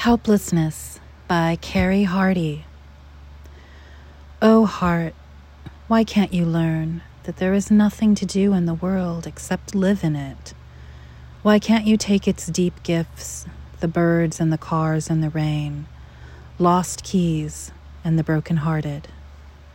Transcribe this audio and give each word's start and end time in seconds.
Helplessness 0.00 0.98
by 1.28 1.58
Kerry 1.60 2.06
Hardie. 2.06 2.62
Oh, 4.40 4.64
heart, 4.64 5.12
why 5.88 6.04
can't 6.04 6.32
you 6.32 6.46
learn 6.46 7.02
that 7.24 7.36
there 7.36 7.52
is 7.52 7.70
nothing 7.70 8.14
to 8.14 8.24
do 8.24 8.54
in 8.54 8.64
the 8.64 8.72
world 8.72 9.26
except 9.26 9.74
live 9.74 10.02
in 10.02 10.16
it? 10.16 10.54
Why 11.42 11.58
can't 11.58 11.84
you 11.84 11.98
take 11.98 12.26
its 12.26 12.46
deep 12.46 12.82
gifts, 12.82 13.44
the 13.80 13.88
birds 13.88 14.40
and 14.40 14.50
the 14.50 14.56
cars 14.56 15.10
and 15.10 15.22
the 15.22 15.28
rain, 15.28 15.84
lost 16.58 17.04
keys 17.04 17.70
and 18.02 18.18
the 18.18 18.24
broken-hearted? 18.24 19.06